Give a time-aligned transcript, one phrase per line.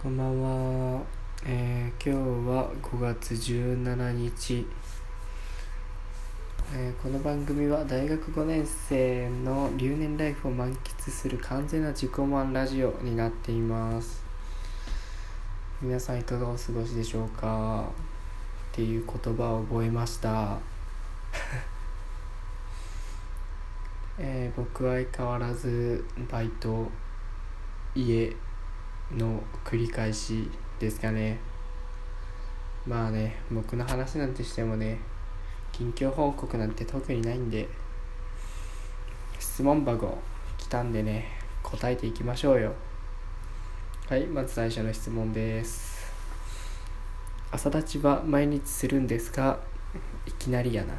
[0.00, 1.02] こんばんは、
[1.44, 4.64] えー、今日は5月17日、
[6.72, 14.22] えー、この番組は大学5年生の留年ライフを満喫する完全な自己満ラジオになっています。
[15.82, 17.88] 皆さんいかがお過ごしでしょうか？
[18.70, 20.58] っていう言葉を覚えました。
[24.16, 26.88] えー、僕は相変わらずバイト
[27.96, 28.36] 家
[29.16, 31.38] の繰り返しですかね。
[32.86, 34.98] まあね僕の話なんてしてもね
[35.72, 37.68] 近況報告なんて特にないんで
[39.38, 40.18] 質問箱
[40.56, 41.26] 来たんでね
[41.62, 42.72] 答えていきましょうよ。
[44.08, 45.98] はいまず最初の質問です。
[47.50, 49.58] 朝立ちは毎日するんですか？
[50.26, 50.94] いきなりやな。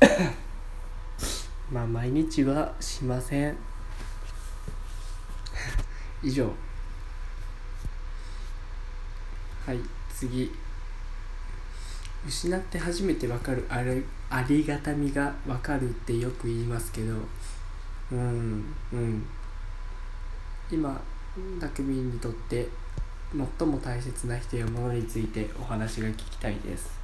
[1.72, 3.56] まあ毎日はしません。
[6.24, 6.50] 以上。
[9.66, 9.78] はい
[10.10, 10.50] 次。
[12.26, 17.14] 失って初めて分かるあれありがたみが分かるってよく言いますけど。
[18.10, 19.26] うんうん。
[20.70, 20.98] 今
[21.60, 22.66] 匠にとって
[23.58, 26.98] 最も大切な人やものについてお話が聞きたいです。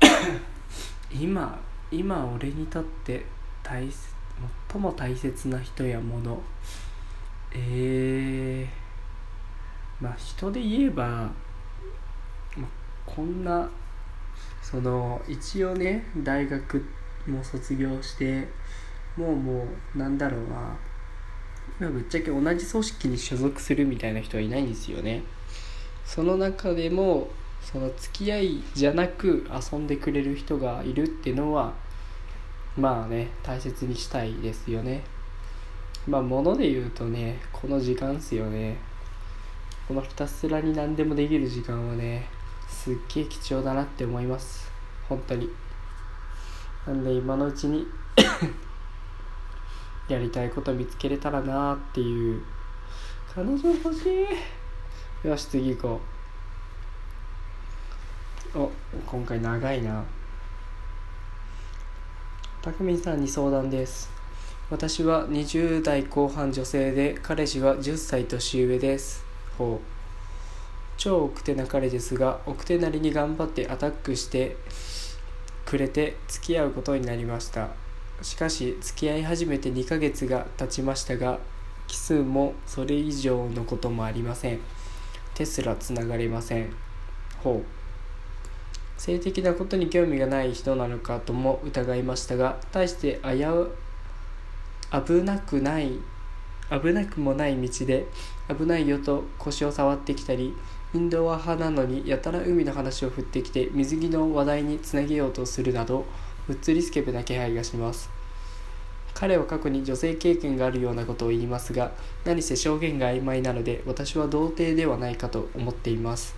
[1.10, 1.58] 今
[1.90, 3.26] 今俺にとって
[3.62, 3.88] 大
[4.70, 6.40] 最も大切な人やもの
[7.58, 11.30] えー、まあ人で言えば、まあ、
[13.06, 13.68] こんな
[14.62, 16.84] その一応ね大学
[17.26, 18.46] も卒業して
[19.16, 20.76] もうもうなんだろうな、
[21.80, 25.22] まあ、ぶっちゃけ同じ組織に所属するみたいな人はいないんですよね。
[26.04, 27.28] その中でも
[27.62, 31.72] その付き合いじゃなく遊んでくれる人がいるっていうのは
[32.76, 35.02] まあね大切にしたいですよね。
[36.06, 38.76] まあ物で言うとねこの時間っすよね。
[39.88, 42.28] このひたすらに何でもできる時間はね
[42.68, 44.70] すっげえ貴重だなって思います。
[45.08, 45.48] 本当に。
[46.86, 47.86] なんで今のうちに
[50.08, 52.42] やりたいこと見つけれたらなーっていう。
[53.34, 54.26] 彼女欲し
[55.24, 55.28] い。
[55.28, 56.00] よし次行こ
[58.54, 58.58] う。
[58.58, 58.72] お
[59.04, 60.04] 今回長いな。
[62.62, 64.10] たくみさんに相談です。
[64.68, 69.24] 私は20代後半女性で彼氏は10歳年上です。
[69.56, 69.86] ほう。
[70.96, 74.56] 超奥手な彼ですが奥手なりに頑張ってアタックして
[75.64, 77.68] くれて付き合うことになりました。
[78.22, 81.38] しかし付き合い始めて2ヶ月が経ちましたが
[81.86, 84.58] 奇数もそれ以上のこともありません。
[85.34, 86.74] 手すらつながりません。
[87.38, 89.00] ほう。
[89.00, 93.70] 性的なことに興味がない人なのかとも疑いましたが対して危う
[94.92, 95.92] 危なくない
[96.70, 98.06] 危なくもない道で
[98.48, 100.54] 危ないよと腰を触ってきたり
[100.94, 106.04] インドア派なのにやたら海の話を振ってきて水着の話題につなげようとするなど
[106.48, 108.08] うっつりスケベな気配がします。
[109.14, 111.92] 彼は過去に女性経験があるようなことを言いますが
[112.26, 116.34] 何せ証言が曖昧なので私は童貞ではないかと思っています。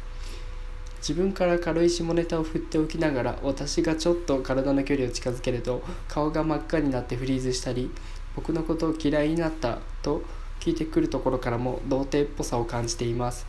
[1.00, 7.90] 自分から軽い下ネタを振っておきながら私がちょっと体の距離を近づけると顔が真っ赤になってフリーズしたり
[8.38, 10.22] 僕のことを嫌いになったと
[10.60, 13.44] 聞いてくるところからも童貞っぽさを感じています。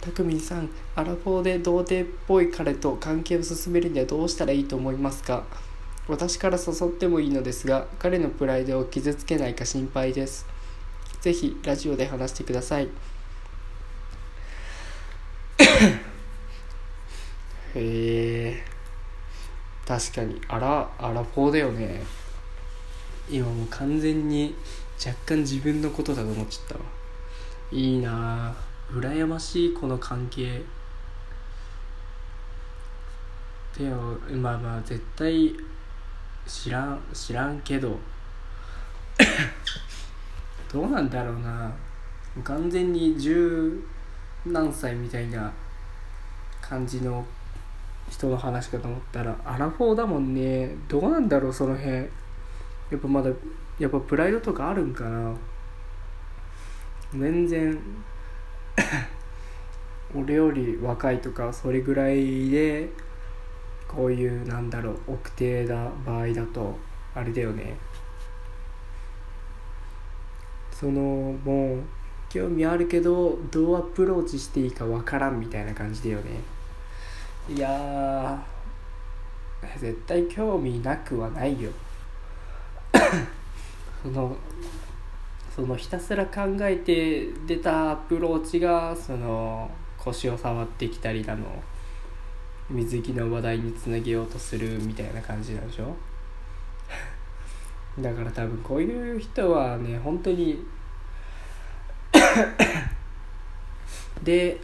[0.00, 5.42] たくみんさんアラフォーで童貞っぽい彼と関係を進めるにはどうしたらいいと思いますか？
[6.06, 10.46] 私から誘ってもいいのですが彼のプライドを傷つけないか心配です。
[11.20, 12.88] ぜひラジオで話してください。
[17.74, 18.64] へえ。
[19.84, 20.40] 確かに。
[20.46, 22.23] アラアラフォーだよね。
[23.28, 24.54] 今もう完全に
[25.04, 26.80] 若干自分のことだと思っちゃったわ。
[27.72, 28.54] いいな
[28.92, 30.62] 羨ましいこの関係。
[33.76, 35.54] でもまあまあ絶対
[36.46, 37.98] 知らん知らんけど。
[40.72, 41.72] どうなんだろうな。
[42.42, 43.80] 完全に十
[44.46, 45.52] 何歳みたいな
[46.60, 47.24] 感じの
[48.10, 50.76] 人の話かと思ったらアラフォーだもんね。
[50.88, 52.08] どうなんだろうその辺。
[52.90, 53.30] やっぱまだ
[53.78, 55.34] やっぱプライドとかあるんかな。
[57.12, 57.78] 全然
[60.14, 62.90] 俺より若いとかそれぐらいで
[63.88, 66.76] こういうなんだろう奥手な場合だと
[67.14, 67.76] あれだよね。
[70.72, 70.92] その
[71.44, 71.82] もう
[72.28, 76.40] 興味あるけどどうアプローチしていいかわからんみたいな感じだよね。
[77.48, 78.44] いや
[79.78, 81.70] 絶対興味なくはないよ。
[84.04, 84.36] その
[85.56, 91.46] そのひたすら考えて出たアプローチがその腰を触ってきたりだの
[92.68, 95.96] 水着の話題につなげようとするみたいな感じなんでしょ？
[97.98, 100.62] だから多分こういう人はね本当に
[104.22, 104.60] で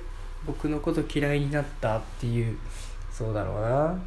[0.46, 2.56] 僕のこと嫌いになったっていう
[3.10, 3.98] そうだろうな。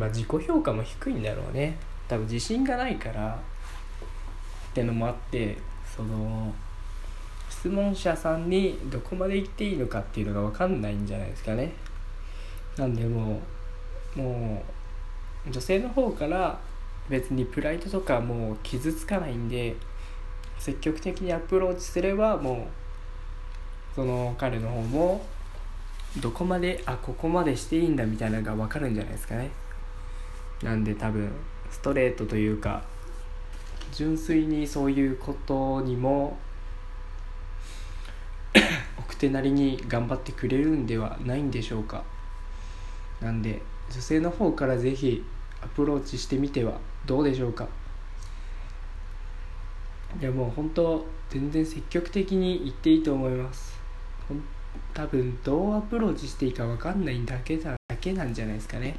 [0.00, 1.78] まあ自己評価も低いんだろうね。
[2.06, 3.38] 多分自信がないから。
[4.76, 5.56] ってのもあって
[5.96, 6.52] その
[7.48, 11.72] 質問者さんにどこまで行っていいのかっていうのが分かんないんじゃないですかね。
[12.76, 13.40] なんでも
[14.16, 14.62] うも
[15.48, 16.58] う女性の方から
[17.08, 19.74] 別にプライドとかもう傷つかないんで
[20.58, 22.68] 積極的にアプローチすればも
[23.92, 25.24] うその彼の方も
[26.20, 29.50] どこまであここまでしていいんだみたいなのが分かるんじゃないですかね。
[30.62, 31.30] なんで多分
[31.70, 32.82] ストレートというか
[33.92, 36.38] 純粋にそういうことにも
[38.98, 42.04] 奥手なりに頑張ってくれるんではないんでしょうか。
[43.20, 45.24] なんで女性の方から是非
[45.62, 47.68] アプローチしてみてはどうでしょうか。
[50.20, 53.76] いやもう本当全然積極的に言っていいと思います。
[54.94, 58.96] 多分どうアプローチしていいか分かんないだけだだけなんじゃないですかね。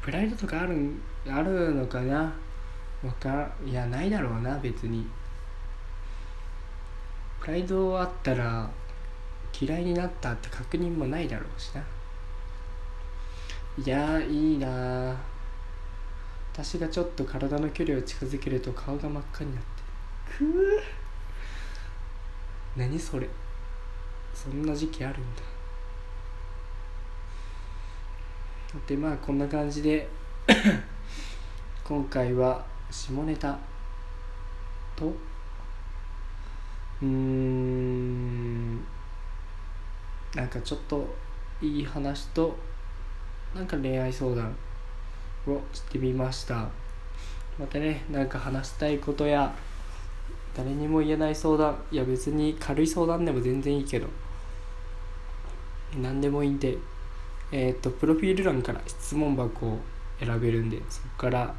[0.00, 0.94] プライドとかある
[1.28, 2.32] あるのかな？
[3.04, 5.06] わかいやないだろうな別に。
[7.40, 8.70] プライドあったら
[9.58, 11.82] 嫌いになったって確認もないだろうしな。
[13.84, 15.16] いやいいな。
[16.52, 19.68] 私がちょっと体の距離を近づけると顔が真っ赤になって。
[20.38, 20.82] くう
[22.76, 23.28] 何それ。
[24.32, 25.42] そんな時期あるんだ
[28.86, 30.08] でまあこんな感じで
[31.84, 33.58] 今回は下ネタ
[34.94, 38.76] とうーん
[40.34, 41.14] なんかちょっと
[41.62, 42.56] いい話と
[43.54, 44.54] なんか恋愛相談
[45.46, 46.68] をしてみました。
[47.58, 49.54] またねなんか話したいことや
[50.54, 54.06] 誰にも言えない相談いや別に軽い相談でも全然いいけど
[56.02, 56.76] 何でもいいんで
[57.52, 59.78] えっ、ー、とプロフィール欄から質問箱を
[60.18, 61.54] 選べるんでそこから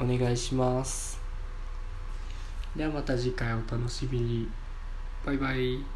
[0.00, 1.20] お願いします。
[2.74, 4.48] ではまた次回お楽しみに。
[5.24, 5.93] バイバイ。